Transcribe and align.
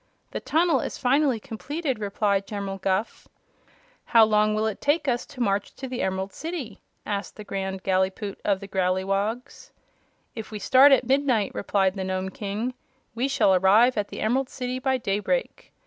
"The 0.31 0.39
tunnel 0.39 0.79
is 0.79 0.97
finally 0.97 1.39
completed," 1.39 1.99
replied 1.99 2.47
General 2.47 2.79
Guph. 2.79 3.27
"How 4.05 4.23
long 4.25 4.55
will 4.55 4.65
it 4.65 4.81
take 4.81 5.07
us 5.07 5.27
to 5.27 5.41
march 5.41 5.75
to 5.75 5.87
the 5.87 6.01
Emerald 6.01 6.33
City?" 6.33 6.81
asked 7.05 7.35
the 7.35 7.43
Grand 7.43 7.83
Gallipoot 7.83 8.39
of 8.43 8.61
the 8.61 8.67
Growleywogs. 8.67 9.69
"If 10.33 10.49
we 10.49 10.57
start 10.57 10.91
at 10.91 11.03
midnight," 11.05 11.53
replied 11.53 11.93
the 11.93 12.03
Nome 12.03 12.29
King, 12.29 12.73
"we 13.13 13.27
shall 13.27 13.53
arrive 13.53 13.95
at 13.95 14.07
the 14.07 14.21
Emerald 14.21 14.49
City 14.49 14.79
by 14.79 14.97
daybreak. 14.97 15.71